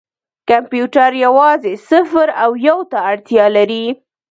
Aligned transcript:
کمپیوټر 0.49 1.11
یوازې 1.25 1.73
صفر 1.89 2.27
او 2.43 2.51
یو 2.67 2.79
ته 2.91 2.97
اړتیا 3.11 3.45
لري. 3.57 3.85